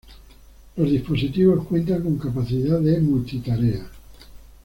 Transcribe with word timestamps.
Los 0.77 0.89
dispositivos 0.89 1.67
cuentan 1.67 2.01
con 2.01 2.17
capacidad 2.17 2.79
de 2.79 2.99
multi-tarea. 3.01 3.87